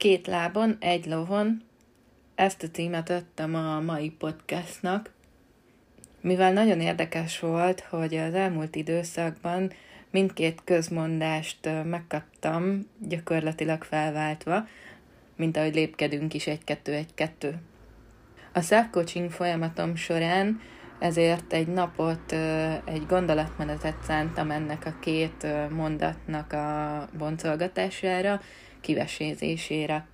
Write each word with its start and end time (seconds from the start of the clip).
Két 0.00 0.26
lábon, 0.26 0.76
egy 0.78 1.06
lovon. 1.06 1.62
Ezt 2.34 2.62
a 2.62 2.66
címet 2.72 3.10
adtam 3.10 3.54
a 3.54 3.80
mai 3.80 4.10
podcastnak, 4.10 5.10
mivel 6.20 6.52
nagyon 6.52 6.80
érdekes 6.80 7.38
volt, 7.38 7.80
hogy 7.80 8.14
az 8.14 8.34
elmúlt 8.34 8.76
időszakban 8.76 9.72
mindkét 10.10 10.60
közmondást 10.64 11.68
megkaptam, 11.84 12.86
gyakorlatilag 12.98 13.82
felváltva, 13.82 14.66
mint 15.36 15.56
ahogy 15.56 15.74
lépkedünk 15.74 16.34
is 16.34 16.46
egy-kettő-egy-kettő. 16.46 17.58
A 18.52 18.60
self-coaching 18.60 19.30
folyamatom 19.30 19.96
során 19.96 20.60
ezért 20.98 21.52
egy 21.52 21.68
napot, 21.68 22.32
egy 22.84 23.06
gondolatmenetet 23.08 23.96
szántam 24.02 24.50
ennek 24.50 24.86
a 24.86 24.94
két 25.00 25.46
mondatnak 25.70 26.52
a 26.52 27.08
boncolgatására, 27.18 28.40
kivesézésére. 28.80 30.06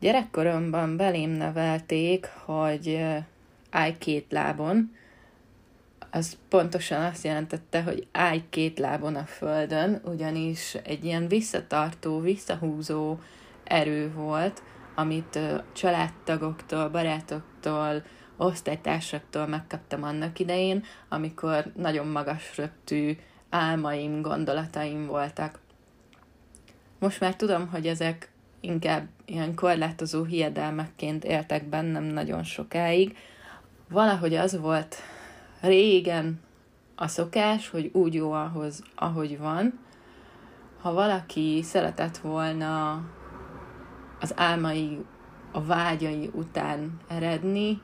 Gyerekkoromban 0.00 0.96
belém 0.96 1.30
nevelték, 1.30 2.26
hogy 2.44 3.02
állj 3.70 3.98
két 3.98 4.26
lábon, 4.30 4.98
az 6.10 6.36
pontosan 6.48 7.02
azt 7.02 7.24
jelentette, 7.24 7.82
hogy 7.82 8.06
állj 8.12 8.42
két 8.50 8.78
lábon 8.78 9.14
a 9.14 9.24
földön, 9.24 10.00
ugyanis 10.04 10.74
egy 10.74 11.04
ilyen 11.04 11.28
visszatartó, 11.28 12.20
visszahúzó 12.20 13.18
erő 13.64 14.12
volt, 14.12 14.62
amit 14.94 15.38
családtagoktól, 15.72 16.88
barátoktól, 16.88 18.02
osztálytársaktól 18.36 19.46
megkaptam 19.46 20.02
annak 20.02 20.38
idején, 20.38 20.84
amikor 21.08 21.72
nagyon 21.76 22.06
magas 22.06 22.56
röptű 22.56 23.16
álmaim, 23.50 24.22
gondolataim 24.22 25.06
voltak. 25.06 25.58
Most 27.00 27.20
már 27.20 27.36
tudom, 27.36 27.68
hogy 27.68 27.86
ezek 27.86 28.30
inkább 28.60 29.08
ilyen 29.24 29.54
korlátozó 29.54 30.24
hiedelmekként 30.24 31.24
éltek 31.24 31.68
bennem 31.68 32.04
nagyon 32.04 32.42
sokáig. 32.42 33.16
Valahogy 33.88 34.34
az 34.34 34.58
volt 34.60 34.96
régen 35.60 36.40
a 36.94 37.06
szokás, 37.08 37.68
hogy 37.68 37.90
úgy 37.92 38.14
jó 38.14 38.32
ahhoz, 38.32 38.82
ahogy 38.94 39.38
van. 39.38 39.78
Ha 40.80 40.92
valaki 40.92 41.60
szeretett 41.62 42.16
volna 42.16 43.02
az 44.20 44.32
álmai, 44.36 45.04
a 45.52 45.62
vágyai 45.62 46.30
után 46.34 47.00
eredni, 47.08 47.80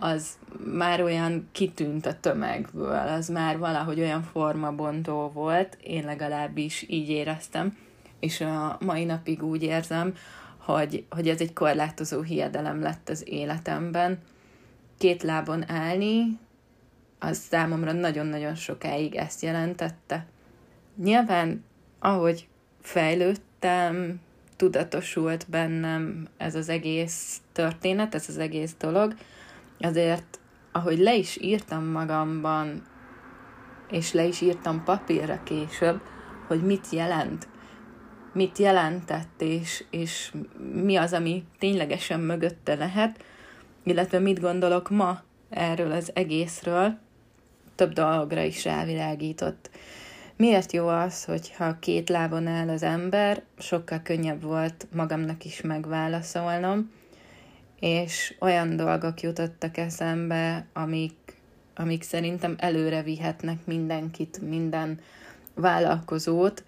az 0.00 0.38
már 0.74 1.02
olyan 1.02 1.48
kitűnt 1.52 2.06
a 2.06 2.20
tömegből, 2.20 3.08
az 3.08 3.28
már 3.28 3.58
valahogy 3.58 4.00
olyan 4.00 4.22
formabontó 4.22 5.30
volt, 5.34 5.78
én 5.82 6.04
legalábbis 6.04 6.84
így 6.88 7.08
éreztem, 7.08 7.76
és 8.20 8.40
a 8.40 8.78
mai 8.80 9.04
napig 9.04 9.42
úgy 9.42 9.62
érzem, 9.62 10.14
hogy, 10.58 11.04
hogy 11.10 11.28
ez 11.28 11.40
egy 11.40 11.52
korlátozó 11.52 12.20
hiedelem 12.20 12.80
lett 12.80 13.08
az 13.08 13.28
életemben. 13.28 14.18
Két 14.98 15.22
lábon 15.22 15.70
állni, 15.70 16.38
az 17.18 17.38
számomra 17.38 17.92
nagyon-nagyon 17.92 18.54
sokáig 18.54 19.14
ezt 19.14 19.42
jelentette. 19.42 20.26
Nyilván, 20.96 21.64
ahogy 21.98 22.48
fejlődtem, 22.80 24.20
tudatosult 24.56 25.46
bennem 25.50 26.28
ez 26.36 26.54
az 26.54 26.68
egész 26.68 27.40
történet, 27.52 28.14
ez 28.14 28.28
az 28.28 28.38
egész 28.38 28.74
dolog, 28.78 29.14
azért, 29.80 30.38
ahogy 30.72 30.98
le 30.98 31.14
is 31.14 31.38
írtam 31.40 31.84
magamban, 31.84 32.82
és 33.90 34.12
le 34.12 34.24
is 34.24 34.40
írtam 34.40 34.84
papírra 34.84 35.42
később, 35.42 36.00
hogy 36.46 36.62
mit 36.64 36.86
jelent, 36.90 37.48
mit 38.32 38.58
jelentett, 38.58 39.42
és, 39.42 39.84
és 39.90 40.32
mi 40.72 40.96
az, 40.96 41.12
ami 41.12 41.44
ténylegesen 41.58 42.20
mögötte 42.20 42.74
lehet, 42.74 43.24
illetve 43.82 44.18
mit 44.18 44.40
gondolok 44.40 44.90
ma 44.90 45.22
erről 45.50 45.92
az 45.92 46.10
egészről, 46.14 46.98
több 47.74 47.92
dologra 47.92 48.42
is 48.42 48.64
rávilágított. 48.64 49.70
Miért 50.36 50.72
jó 50.72 50.86
az, 50.86 51.24
hogyha 51.24 51.78
két 51.78 52.08
lábon 52.08 52.46
áll 52.46 52.68
az 52.68 52.82
ember, 52.82 53.42
sokkal 53.58 54.00
könnyebb 54.02 54.42
volt 54.42 54.86
magamnak 54.94 55.44
is 55.44 55.60
megválaszolnom, 55.60 56.90
és 57.80 58.34
olyan 58.40 58.76
dolgok 58.76 59.20
jutottak 59.20 59.76
eszembe, 59.76 60.66
amik, 60.72 61.14
amik 61.74 62.02
szerintem 62.02 62.54
előre 62.58 63.02
vihetnek 63.02 63.58
mindenkit, 63.64 64.40
minden 64.40 65.00
vállalkozót, 65.54 66.64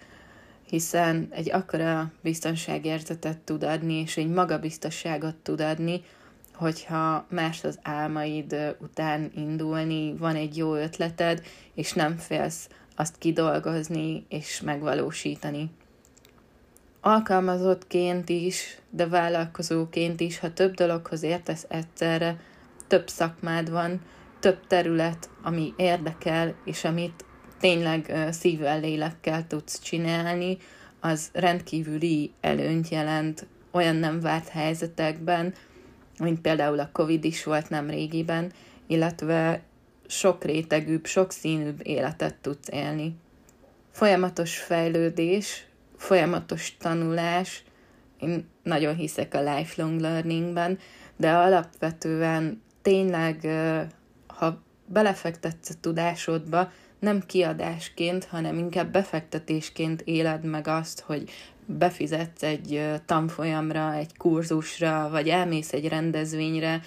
hiszen 0.71 1.29
egy 1.31 1.51
akkora 1.53 2.13
biztonságérzetet 2.23 3.39
tud 3.39 3.63
adni, 3.65 3.95
és 3.95 4.17
egy 4.17 4.29
magabiztosságot 4.29 5.35
tud 5.35 5.61
adni, 5.61 6.03
hogyha 6.55 7.27
más 7.31 7.65
az 7.65 7.79
álmaid 7.83 8.77
után 8.81 9.31
indulni, 9.35 10.17
van 10.17 10.37
egy 10.37 10.57
jó 10.57 10.75
ötleted, 10.75 11.43
és 11.75 11.93
nem 11.93 12.17
félsz 12.17 12.69
azt 12.97 13.19
kidolgozni 13.19 14.25
és 14.29 14.61
megvalósítani. 14.61 15.71
Alkalmazottként 17.01 18.29
is, 18.29 18.79
de 18.91 19.07
vállalkozóként 19.07 20.21
is, 20.21 20.39
ha 20.39 20.53
több 20.53 20.75
dologhoz 20.75 21.23
értesz 21.23 21.67
egyszerre, 21.69 22.41
több 22.87 23.09
szakmád 23.09 23.71
van, 23.71 24.01
több 24.41 24.67
terület, 24.67 25.29
ami 25.43 25.73
érdekel, 25.77 26.55
és 26.65 26.85
amit 26.85 27.25
tényleg 27.61 28.29
szívvel, 28.31 28.81
lélekkel 28.81 29.47
tudsz 29.47 29.81
csinálni, 29.81 30.59
az 31.01 31.31
rendkívüli 31.33 32.33
előnyt 32.41 32.89
jelent 32.89 33.47
olyan 33.71 33.97
nem 33.97 34.21
várt 34.21 34.49
helyzetekben, 34.49 35.55
mint 36.19 36.41
például 36.41 36.79
a 36.81 36.91
Covid 36.93 37.25
is 37.25 37.45
volt 37.45 37.69
nem 37.69 37.91
régiben, 37.91 38.53
illetve 38.87 39.63
sok 40.07 40.45
rétegűbb, 40.45 41.07
sok 41.07 41.33
színűbb 41.33 41.81
életet 41.83 42.35
tudsz 42.35 42.69
élni. 42.73 43.17
Folyamatos 43.91 44.59
fejlődés, 44.59 45.67
folyamatos 45.97 46.77
tanulás, 46.77 47.65
én 48.21 48.49
nagyon 48.63 48.95
hiszek 48.95 49.35
a 49.35 49.55
lifelong 49.55 50.01
learningben, 50.01 50.79
de 51.17 51.33
alapvetően 51.33 52.63
tényleg, 52.83 53.47
ha 54.27 54.63
belefektetsz 54.87 55.71
a 55.71 55.75
tudásodba, 55.81 56.73
nem 57.01 57.23
kiadásként, 57.27 58.25
hanem 58.25 58.59
inkább 58.59 58.93
befektetésként 58.93 60.03
éled 60.05 60.45
meg 60.45 60.69
azt, 60.69 61.01
hogy 61.01 61.31
befizetsz 61.67 62.43
egy 62.43 62.91
tanfolyamra, 63.07 63.95
egy 63.95 64.17
kurzusra, 64.17 65.09
vagy 65.11 65.29
elmész 65.29 65.73
egy 65.73 65.89
rendezvényre, 65.89 66.81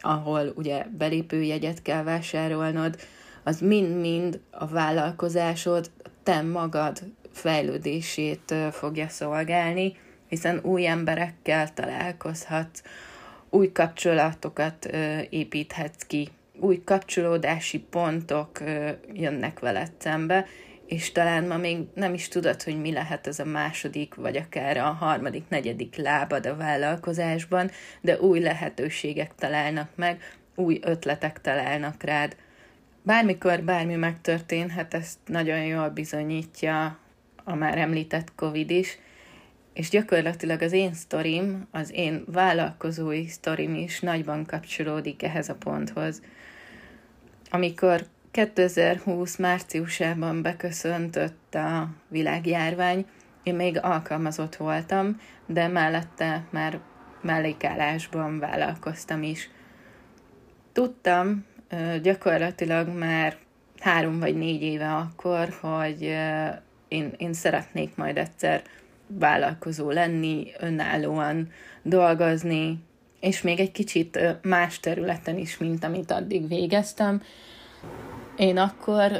ahol 0.00 0.52
ugye 0.56 0.84
belépőjegyet 0.98 1.82
kell 1.82 2.02
vásárolnod, 2.02 2.96
az 3.42 3.60
mind-mind 3.60 4.40
a 4.50 4.66
vállalkozásod, 4.66 5.90
te 6.22 6.42
magad 6.42 6.98
fejlődését 7.32 8.54
fogja 8.70 9.08
szolgálni, 9.08 9.96
hiszen 10.28 10.60
új 10.62 10.86
emberekkel 10.86 11.74
találkozhatsz, 11.74 12.82
új 13.50 13.72
kapcsolatokat 13.72 14.84
építhetsz 15.30 16.02
ki, 16.06 16.28
új 16.60 16.82
kapcsolódási 16.84 17.78
pontok 17.78 18.60
jönnek 19.12 19.58
veled 19.58 19.92
szembe, 19.98 20.46
és 20.86 21.12
talán 21.12 21.44
ma 21.44 21.56
még 21.56 21.78
nem 21.94 22.14
is 22.14 22.28
tudod, 22.28 22.62
hogy 22.62 22.80
mi 22.80 22.92
lehet 22.92 23.26
ez 23.26 23.38
a 23.38 23.44
második, 23.44 24.14
vagy 24.14 24.36
akár 24.36 24.76
a 24.76 24.90
harmadik, 24.90 25.44
negyedik 25.48 25.96
lábad 25.96 26.46
a 26.46 26.56
vállalkozásban, 26.56 27.70
de 28.00 28.20
új 28.20 28.40
lehetőségek 28.40 29.34
találnak 29.34 29.88
meg, 29.94 30.38
új 30.54 30.78
ötletek 30.82 31.40
találnak 31.40 32.02
rád. 32.02 32.36
Bármikor 33.02 33.62
bármi 33.62 33.94
megtörténhet, 33.94 34.94
ezt 34.94 35.18
nagyon 35.26 35.64
jól 35.64 35.88
bizonyítja 35.88 36.98
a 37.44 37.54
már 37.54 37.78
említett 37.78 38.34
Covid 38.34 38.70
is, 38.70 38.98
és 39.72 39.88
gyakorlatilag 39.88 40.62
az 40.62 40.72
én 40.72 40.94
sztorim, 40.94 41.66
az 41.70 41.92
én 41.92 42.24
vállalkozói 42.26 43.26
sztorim 43.26 43.74
is 43.74 44.00
nagyban 44.00 44.46
kapcsolódik 44.46 45.22
ehhez 45.22 45.48
a 45.48 45.54
ponthoz. 45.54 46.22
Amikor 47.50 48.06
2020 48.30 49.36
márciusában 49.36 50.42
beköszöntött 50.42 51.54
a 51.54 51.88
világjárvány, 52.08 53.06
én 53.42 53.54
még 53.54 53.78
alkalmazott 53.82 54.56
voltam, 54.56 55.20
de 55.46 55.68
mellette 55.68 56.44
már 56.50 56.80
mellékállásban 57.20 58.38
vállalkoztam 58.38 59.22
is. 59.22 59.50
Tudtam 60.72 61.44
gyakorlatilag 62.02 62.88
már 62.88 63.36
három 63.78 64.18
vagy 64.18 64.36
négy 64.36 64.62
éve 64.62 64.94
akkor, 64.94 65.48
hogy 65.60 66.02
én, 66.88 67.12
én 67.16 67.32
szeretnék 67.32 67.96
majd 67.96 68.16
egyszer 68.16 68.62
vállalkozó 69.06 69.90
lenni, 69.90 70.46
önállóan 70.58 71.52
dolgozni, 71.82 72.78
és 73.20 73.42
még 73.42 73.60
egy 73.60 73.72
kicsit 73.72 74.38
más 74.42 74.80
területen 74.80 75.38
is, 75.38 75.58
mint 75.58 75.84
amit 75.84 76.10
addig 76.10 76.48
végeztem. 76.48 77.22
Én 78.36 78.58
akkor 78.58 79.12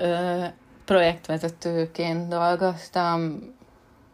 projektvezetőként 0.85 2.29
dolgoztam, 2.29 3.39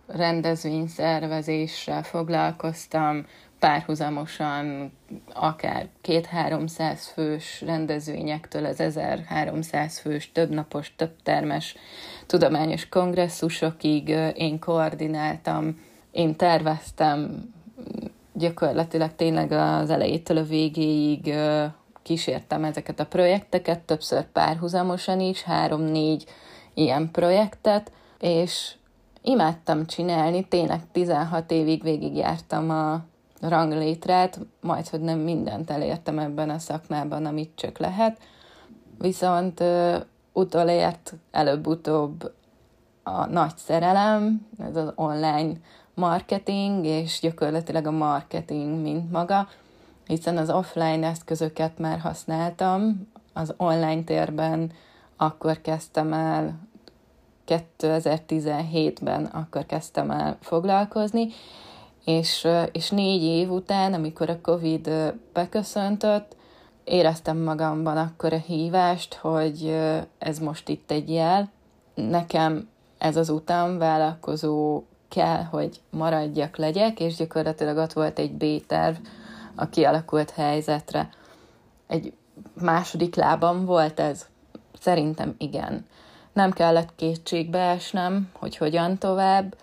rendezvényszervezéssel 0.07 2.03
foglalkoztam, 2.03 3.27
párhuzamosan 3.59 4.93
akár 5.33 5.89
két-háromszáz 6.01 7.07
fős 7.07 7.61
rendezvényektől 7.61 8.65
az 8.65 8.81
1300 8.81 9.99
fős, 9.99 10.33
többnapos, 10.33 10.95
többtermes 10.97 11.77
tudományos 12.27 12.89
kongresszusokig 12.89 14.09
én 14.35 14.59
koordináltam, 14.59 15.81
én 16.11 16.37
terveztem, 16.37 17.49
gyakorlatilag 18.35 19.15
tényleg 19.17 19.53
az 19.53 19.91
elejétől 19.91 20.37
a 20.37 20.43
végéig 20.43 21.35
kísértem 22.03 22.65
ezeket 22.65 23.01
a 23.01 23.07
projekteket, 23.07 23.81
többször 23.81 24.25
párhuzamosan 24.33 25.21
is, 25.21 25.43
három-négy 25.43 26.25
ilyen 26.75 27.11
projektet, 27.11 27.93
és 28.21 28.75
imádtam 29.23 29.87
csinálni, 29.87 30.49
tényleg 30.49 30.81
16 30.93 31.51
évig 31.51 31.83
végigjártam 31.83 32.71
a 32.71 33.01
ranglétrát, 33.41 34.41
majd, 34.61 34.89
hogy 34.89 35.01
nem 35.01 35.19
mindent 35.19 35.71
elértem 35.71 36.19
ebben 36.19 36.51
a 36.51 36.59
szakmában, 36.59 37.27
amit 37.27 37.51
csak 37.55 37.79
lehet. 37.79 38.19
Viszont 38.99 39.61
uh, 39.61 39.97
utolért 40.33 41.15
előbb-utóbb 41.31 42.33
a 43.03 43.27
nagy 43.27 43.57
szerelem, 43.57 44.47
ez 44.59 44.77
az 44.77 44.93
online 44.95 45.53
marketing, 45.95 46.85
és 46.85 47.19
gyakorlatilag 47.21 47.87
a 47.87 47.91
marketing, 47.91 48.83
mint 48.83 49.11
maga, 49.11 49.49
hiszen 50.07 50.37
az 50.37 50.51
offline 50.51 51.07
eszközöket 51.07 51.79
már 51.79 51.99
használtam, 51.99 53.09
az 53.33 53.55
online 53.57 54.03
térben 54.03 54.73
akkor 55.17 55.61
kezdtem 55.61 56.13
el 56.13 56.59
2017-ben 57.47 59.25
akkor 59.25 59.67
kezdtem 59.67 60.11
el 60.11 60.37
foglalkozni, 60.41 61.29
és, 62.05 62.49
és 62.73 62.91
négy 62.91 63.23
év 63.23 63.51
után, 63.51 63.93
amikor 63.93 64.31
a 64.31 64.41
Covid 64.41 64.91
beköszöntött, 65.33 66.37
éreztem 66.85 67.39
magamban 67.39 67.97
akkor 67.97 68.33
a 68.33 68.37
hívást, 68.37 69.15
hogy 69.15 69.77
ez 70.19 70.39
most 70.39 70.69
itt 70.69 70.91
egy 70.91 71.11
jel. 71.11 71.51
Nekem 71.95 72.69
ez 72.99 73.17
az 73.17 73.29
utam 73.29 73.79
vállalkozó 73.79 74.83
kell, 75.15 75.43
hogy 75.43 75.81
maradjak, 75.91 76.57
legyek, 76.57 77.01
és 77.01 77.15
gyakorlatilag 77.15 77.77
ott 77.77 77.93
volt 77.93 78.19
egy 78.19 78.33
B-terv 78.33 78.97
a 79.55 79.69
kialakult 79.69 80.31
helyzetre. 80.31 81.09
Egy 81.87 82.13
második 82.61 83.15
lábam 83.15 83.65
volt 83.65 84.01
ez? 84.01 84.27
Szerintem 84.81 85.35
igen. 85.39 85.87
Nem 86.33 86.51
kellett 86.51 86.95
kétségbe 86.97 87.59
esnem, 87.59 88.31
hogy 88.33 88.57
hogyan 88.57 88.99
tovább, 88.99 89.57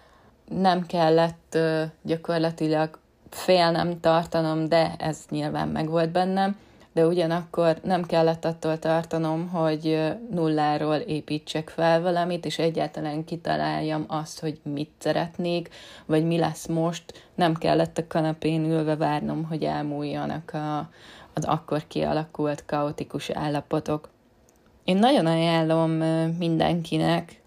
nem 0.50 0.86
kellett 0.86 1.56
uh, 1.56 1.81
gyakorlatilag 2.01 3.00
félnem, 3.30 4.00
tartanom, 4.00 4.69
de 4.69 4.95
ez 4.98 5.19
nyilván 5.30 5.68
megvolt 5.68 6.12
bennem, 6.12 6.57
de 6.93 7.05
ugyanakkor 7.05 7.79
nem 7.83 8.03
kellett 8.03 8.45
attól 8.45 8.79
tartanom, 8.79 9.47
hogy 9.47 10.13
nulláról 10.31 10.95
építsek 10.95 11.69
fel 11.69 12.01
valamit, 12.01 12.45
és 12.45 12.59
egyáltalán 12.59 13.23
kitaláljam 13.23 14.05
azt, 14.07 14.39
hogy 14.39 14.59
mit 14.63 14.89
szeretnék, 14.97 15.69
vagy 16.05 16.25
mi 16.25 16.38
lesz 16.38 16.67
most. 16.67 17.29
Nem 17.35 17.53
kellett 17.53 17.97
a 17.97 18.07
kanapén 18.07 18.63
ülve 18.63 18.95
várnom, 18.95 19.43
hogy 19.43 19.63
elmúljanak 19.63 20.53
a, 20.53 20.89
az 21.33 21.45
akkor 21.45 21.88
kialakult 21.88 22.65
kaotikus 22.65 23.29
állapotok. 23.29 24.09
Én 24.83 24.97
nagyon 24.97 25.25
ajánlom 25.25 25.91
mindenkinek 26.38 27.41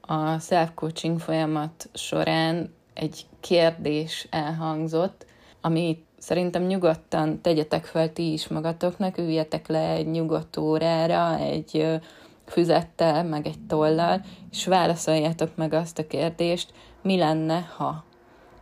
a 0.00 0.38
self-coaching 0.38 1.20
folyamat 1.20 1.88
során 1.94 2.74
egy 2.94 3.26
kérdés 3.40 4.26
elhangzott, 4.30 5.26
amit 5.60 6.07
szerintem 6.18 6.62
nyugodtan 6.62 7.40
tegyetek 7.40 7.84
fel 7.84 8.12
ti 8.12 8.32
is 8.32 8.48
magatoknak, 8.48 9.18
üljetek 9.18 9.68
le 9.68 9.90
egy 9.90 10.06
nyugodt 10.06 10.56
órára, 10.56 11.36
egy 11.38 12.00
füzettel, 12.46 13.24
meg 13.24 13.46
egy 13.46 13.66
tollal, 13.68 14.20
és 14.50 14.66
válaszoljátok 14.66 15.56
meg 15.56 15.72
azt 15.72 15.98
a 15.98 16.06
kérdést, 16.06 16.72
mi 17.02 17.16
lenne, 17.16 17.68
ha? 17.76 18.04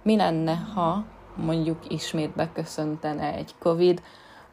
Mi 0.02 0.16
lenne, 0.16 0.54
ha 0.54 1.04
mondjuk 1.36 1.78
ismét 1.88 2.34
beköszöntene 2.34 3.34
egy 3.34 3.54
Covid, 3.58 4.02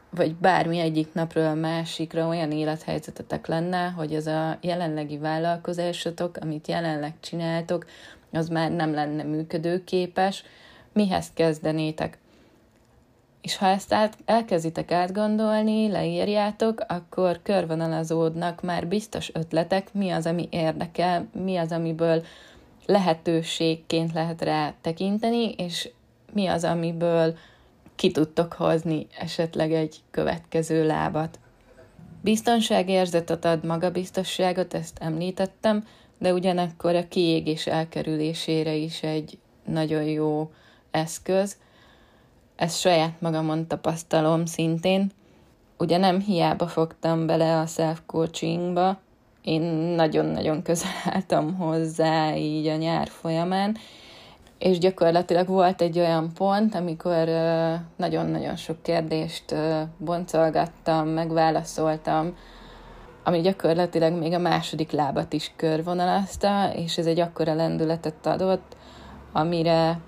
vagy 0.09 0.35
bármi 0.35 0.79
egyik 0.79 1.13
napról 1.13 1.45
a 1.45 1.53
másikra 1.53 2.27
olyan 2.27 2.51
élethelyzetetek 2.51 3.47
lenne, 3.47 3.89
hogy 3.89 4.13
ez 4.13 4.27
a 4.27 4.57
jelenlegi 4.61 5.17
vállalkozásotok, 5.17 6.37
amit 6.37 6.67
jelenleg 6.67 7.13
csináltok, 7.19 7.85
az 8.31 8.49
már 8.49 8.71
nem 8.71 8.93
lenne 8.93 9.23
működőképes, 9.23 10.43
mihez 10.93 11.31
kezdenétek? 11.33 12.17
És 13.43 13.57
ha 13.57 13.65
ezt 13.65 13.93
át, 13.93 14.17
elkezditek 14.25 14.91
átgondolni, 14.91 15.89
leírjátok, 15.89 16.83
akkor 16.87 17.39
körvonalazódnak 17.43 18.61
már 18.61 18.87
biztos 18.87 19.31
ötletek, 19.33 19.93
mi 19.93 20.09
az, 20.09 20.25
ami 20.25 20.47
érdekel, 20.51 21.27
mi 21.43 21.57
az, 21.57 21.71
amiből 21.71 22.23
lehetőségként 22.85 24.13
lehet 24.13 24.41
rá 24.41 24.73
tekinteni, 24.81 25.51
és 25.51 25.89
mi 26.33 26.47
az, 26.47 26.63
amiből 26.63 27.37
ki 27.95 28.11
tudtok 28.11 28.53
hozni 28.53 29.07
esetleg 29.19 29.71
egy 29.71 29.95
következő 30.11 30.85
lábat. 30.85 31.39
Biztonságérzetet 32.21 33.45
ad 33.45 33.65
magabiztosságot, 33.65 34.73
ezt 34.73 34.97
említettem, 35.01 35.87
de 36.17 36.33
ugyanakkor 36.33 36.95
a 36.95 37.07
kiégés 37.07 37.67
elkerülésére 37.67 38.73
is 38.73 39.03
egy 39.03 39.37
nagyon 39.65 40.03
jó 40.03 40.51
eszköz. 40.91 41.57
Ezt 42.55 42.79
saját 42.79 43.21
magamon 43.21 43.67
tapasztalom 43.67 44.45
szintén. 44.45 45.11
Ugye 45.77 45.97
nem 45.97 46.19
hiába 46.19 46.67
fogtam 46.67 47.25
bele 47.25 47.59
a 47.59 47.65
self-coachingba, 47.65 48.97
én 49.41 49.61
nagyon-nagyon 49.95 50.61
közel 50.61 50.91
álltam 51.05 51.55
hozzá 51.57 52.35
így 52.35 52.67
a 52.67 52.75
nyár 52.75 53.07
folyamán, 53.07 53.77
és 54.57 54.77
gyakorlatilag 54.77 55.47
volt 55.47 55.81
egy 55.81 55.99
olyan 55.99 56.33
pont, 56.33 56.75
amikor 56.75 57.29
nagyon-nagyon 57.95 58.55
sok 58.55 58.81
kérdést 58.81 59.55
boncolgattam, 59.97 61.07
megválaszoltam, 61.07 62.35
ami 63.23 63.41
gyakorlatilag 63.41 64.13
még 64.13 64.33
a 64.33 64.39
második 64.39 64.91
lábat 64.91 65.33
is 65.33 65.51
körvonalazta, 65.55 66.73
és 66.73 66.97
ez 66.97 67.05
egy 67.05 67.19
akkora 67.19 67.53
lendületet 67.53 68.25
adott, 68.25 68.75
amire 69.31 69.99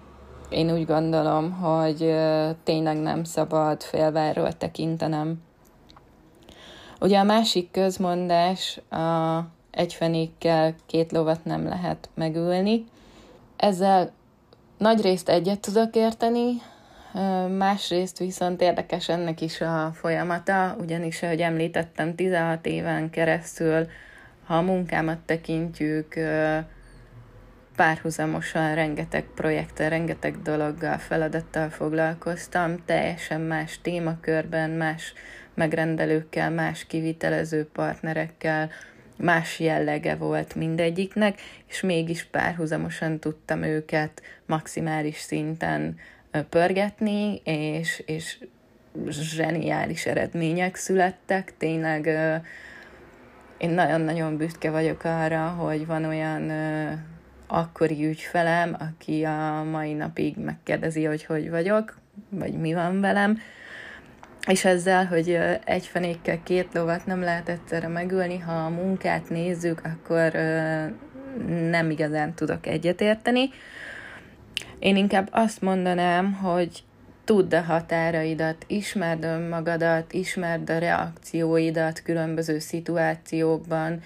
én 0.49 0.71
úgy 0.71 0.85
gondolom, 0.85 1.51
hogy 1.51 2.15
tényleg 2.63 2.97
nem 2.97 3.23
szabad 3.23 3.83
félvárról 3.83 4.53
tekintenem. 4.53 5.43
Ugye 6.99 7.19
a 7.19 7.23
másik 7.23 7.71
közmondás 7.71 8.79
a 8.89 9.39
egyfenékkel 9.71 10.75
két 10.85 11.11
lovat 11.11 11.45
nem 11.45 11.67
lehet 11.67 12.09
megülni. 12.13 12.85
Ezzel 13.57 14.11
nagy 14.77 15.01
részt 15.01 15.29
egyet 15.29 15.59
tudok 15.59 15.95
érteni, 15.95 16.61
másrészt 17.57 18.17
viszont 18.17 18.61
érdekes 18.61 19.09
ennek 19.09 19.41
is 19.41 19.61
a 19.61 19.91
folyamata, 19.93 20.75
ugyanis, 20.79 21.23
ahogy 21.23 21.41
említettem, 21.41 22.15
16 22.15 22.65
éven 22.65 23.09
keresztül, 23.09 23.87
ha 24.45 24.55
a 24.57 24.61
munkámat 24.61 25.17
tekintjük, 25.17 26.19
párhuzamosan 27.75 28.75
rengeteg 28.75 29.23
projekttel, 29.35 29.89
rengeteg 29.89 30.41
dologgal, 30.41 30.97
feladattal 30.97 31.69
foglalkoztam, 31.69 32.85
teljesen 32.85 33.41
más 33.41 33.79
témakörben, 33.81 34.69
más 34.69 35.13
megrendelőkkel, 35.53 36.51
más 36.51 36.85
kivitelező 36.85 37.65
partnerekkel, 37.65 38.69
más 39.17 39.59
jellege 39.59 40.15
volt 40.15 40.55
mindegyiknek, 40.55 41.39
és 41.67 41.81
mégis 41.81 42.23
párhuzamosan 42.23 43.19
tudtam 43.19 43.63
őket 43.63 44.21
maximális 44.45 45.17
szinten 45.17 45.97
pörgetni, 46.49 47.41
és, 47.43 48.03
és 48.05 48.37
zseniális 49.09 50.05
eredmények 50.05 50.75
születtek. 50.75 51.53
Tényleg 51.57 52.07
én 53.57 53.69
nagyon-nagyon 53.69 54.37
büszke 54.37 54.71
vagyok 54.71 55.03
arra, 55.03 55.47
hogy 55.47 55.85
van 55.85 56.05
olyan 56.05 56.51
akkori 57.47 58.05
ügyfelem, 58.05 58.75
aki 58.79 59.23
a 59.23 59.63
mai 59.71 59.93
napig 59.93 60.37
megkérdezi, 60.37 61.03
hogy 61.03 61.25
hogy 61.25 61.49
vagyok, 61.49 61.97
vagy 62.29 62.53
mi 62.53 62.73
van 62.73 63.01
velem, 63.01 63.39
és 64.47 64.65
ezzel, 64.65 65.05
hogy 65.05 65.39
egy 65.65 65.85
fenékkel 65.85 66.43
két 66.43 66.67
lovat 66.73 67.05
nem 67.05 67.21
lehet 67.21 67.49
egyszerre 67.49 67.87
megölni, 67.87 68.39
ha 68.39 68.51
a 68.53 68.69
munkát 68.69 69.29
nézzük, 69.29 69.81
akkor 69.83 70.31
nem 71.69 71.89
igazán 71.89 72.33
tudok 72.33 72.67
egyetérteni. 72.67 73.49
Én 74.79 74.95
inkább 74.95 75.27
azt 75.31 75.61
mondanám, 75.61 76.33
hogy 76.33 76.83
tudd 77.23 77.55
a 77.55 77.61
határaidat, 77.61 78.65
ismerd 78.67 79.23
önmagadat, 79.23 80.13
ismerd 80.13 80.69
a 80.69 80.77
reakcióidat 80.77 82.01
különböző 82.01 82.59
szituációkban, 82.59 84.01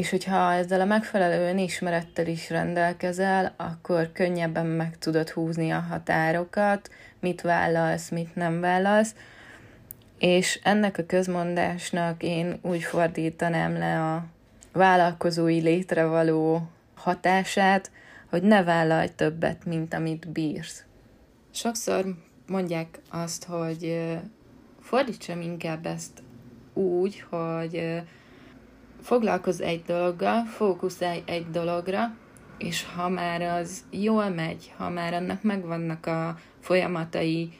És 0.00 0.10
hogyha 0.10 0.52
ezzel 0.52 0.80
a 0.80 0.84
megfelelő 0.84 1.48
önismerettel 1.48 2.26
is 2.26 2.50
rendelkezel, 2.50 3.54
akkor 3.56 4.12
könnyebben 4.12 4.66
meg 4.66 4.98
tudod 4.98 5.30
húzni 5.30 5.70
a 5.70 5.78
határokat, 5.78 6.90
mit 7.18 7.40
vállalsz, 7.40 8.08
mit 8.10 8.34
nem 8.34 8.60
vállalsz, 8.60 9.14
és 10.18 10.60
ennek 10.62 10.98
a 10.98 11.06
közmondásnak 11.06 12.22
én 12.22 12.58
úgy 12.62 12.82
fordítanám 12.82 13.72
le 13.72 14.00
a 14.00 14.24
vállalkozói 14.72 15.60
létrevaló 15.60 16.68
hatását, 16.94 17.90
hogy 18.30 18.42
ne 18.42 18.62
vállalj 18.62 19.08
többet, 19.16 19.64
mint 19.64 19.94
amit 19.94 20.28
bírsz. 20.28 20.84
Sokszor 21.50 22.04
mondják 22.46 22.98
azt, 23.10 23.44
hogy 23.44 24.10
fordítsam 24.80 25.40
inkább 25.40 25.86
ezt 25.86 26.22
úgy, 26.72 27.24
hogy 27.30 28.02
foglalkozz 29.02 29.60
egy 29.60 29.82
dologgal, 29.86 30.44
fókuszálj 30.44 31.22
egy 31.26 31.50
dologra, 31.50 32.16
és 32.58 32.84
ha 32.94 33.08
már 33.08 33.42
az 33.42 33.84
jól 33.90 34.28
megy, 34.28 34.72
ha 34.76 34.90
már 34.90 35.14
annak 35.14 35.42
megvannak 35.42 36.06
a 36.06 36.38
folyamatai, 36.60 37.52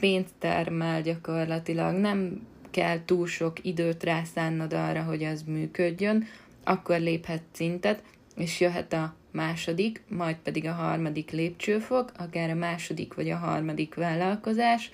pénzt 0.00 0.34
termel 0.38 1.02
gyakorlatilag, 1.02 1.94
nem 1.94 2.46
kell 2.70 3.04
túl 3.04 3.26
sok 3.26 3.64
időt 3.64 4.04
rászánnod 4.04 4.72
arra, 4.72 5.02
hogy 5.02 5.24
az 5.24 5.42
működjön, 5.42 6.24
akkor 6.64 6.98
léphet 6.98 7.42
szintet, 7.52 8.02
és 8.36 8.60
jöhet 8.60 8.92
a 8.92 9.14
második, 9.30 10.02
majd 10.08 10.36
pedig 10.36 10.66
a 10.66 10.72
harmadik 10.72 11.30
lépcsőfok, 11.30 12.12
akár 12.18 12.50
a 12.50 12.54
második 12.54 13.14
vagy 13.14 13.30
a 13.30 13.36
harmadik 13.36 13.94
vállalkozás. 13.94 14.90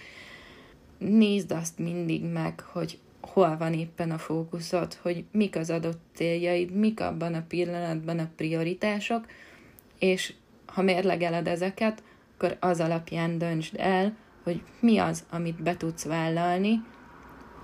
Nézd 0.98 1.52
azt 1.52 1.78
mindig 1.78 2.24
meg, 2.24 2.60
hogy 2.60 2.98
hol 3.26 3.56
van 3.56 3.73
éppen 3.73 4.11
a 4.11 4.18
fókuszod, 4.18 4.95
hogy 4.95 5.25
mik 5.30 5.56
az 5.56 5.71
adott 5.71 6.00
céljaid, 6.14 6.71
mik 6.71 7.00
abban 7.00 7.35
a 7.35 7.45
pillanatban 7.49 8.18
a 8.18 8.30
prioritások, 8.37 9.26
és 9.99 10.35
ha 10.66 10.83
mérlegeled 10.83 11.49
ezeket, 11.49 12.02
akkor 12.35 12.56
az 12.61 12.80
alapján 12.80 13.38
döntsd 13.38 13.75
el, 13.78 14.16
hogy 14.42 14.62
mi 14.80 14.99
az, 14.99 15.25
amit 15.30 15.62
be 15.62 15.76
tudsz 15.76 16.04
vállalni, 16.04 16.85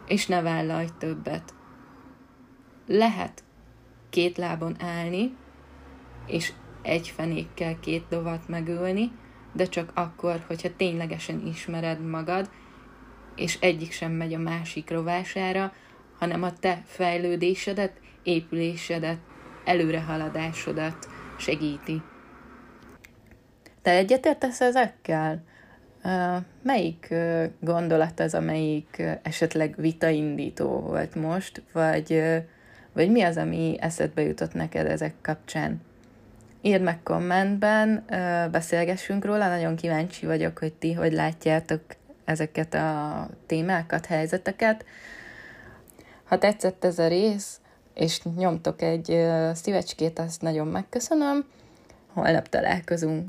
és 0.07 0.27
ne 0.27 0.43
vállalj 0.43 0.87
többet. 0.99 1.55
Lehet 2.87 3.45
két 4.11 4.37
lábon 4.37 4.77
állni, 4.81 5.37
és 6.27 6.53
egy 6.83 7.09
fenékkel 7.09 7.81
két 7.81 8.05
dovat 8.09 8.49
megölni, 8.49 9.11
de 9.53 9.65
csak 9.65 9.91
akkor, 9.95 10.45
hogyha 10.47 10.77
ténylegesen 10.77 11.47
ismered 11.47 12.09
magad, 12.09 12.51
és 13.37 13.59
egyik 13.61 13.93
sem 13.93 14.13
megy 14.13 14.35
a 14.35 14.39
másik 14.39 14.91
rovására, 14.91 15.73
hanem 16.19 16.43
a 16.43 16.53
te 16.53 16.83
fejlődésedet, 16.87 17.93
épülésedet, 18.23 19.19
előrehaladásodat 19.65 21.09
segíti. 21.39 22.03
Te 23.83 23.91
egyetértesz 23.91 24.61
ezekkel? 24.61 25.43
Melyik 26.63 27.15
gondolat 27.61 28.21
az, 28.21 28.35
amelyik 28.35 29.03
esetleg 29.23 29.75
vitaindító 29.77 30.81
volt 30.81 31.15
most, 31.15 31.63
vagy, 31.73 32.23
vagy 32.93 33.11
mi 33.11 33.23
az, 33.23 33.37
ami 33.37 33.77
eszedbe 33.81 34.23
jutott 34.23 34.55
neked 34.55 34.87
ezek 34.87 35.15
kapcsán? 35.23 35.81
Írd 36.61 36.83
meg 36.83 37.03
kommentben, 37.03 38.05
beszélgessünk 38.51 39.25
róla, 39.25 39.49
nagyon 39.49 39.77
kíváncsi 39.77 40.27
vagyok, 40.27 40.59
hogy 40.59 40.73
ti 40.73 40.93
hogy 40.93 41.13
látjátok 41.13 41.81
ezeket 42.25 42.75
a 42.75 43.29
témákat, 43.47 44.07
helyzeteket. 44.07 44.85
Ha 46.25 46.39
tetszett 46.39 46.85
ez 46.85 46.99
a 46.99 47.09
rész, 47.09 47.61
és 47.95 48.23
nyomtok 48.23 48.83
egy 48.83 49.27
szívecskét, 49.53 50.19
azt 50.19 50.43
nagyon 50.43 50.67
megköszönöm. 50.67 51.45
Holnap 52.13 52.49
találkozunk. 52.49 53.29